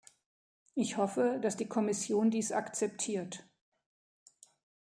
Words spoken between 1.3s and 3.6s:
dass die Kommission dies akzeptiert.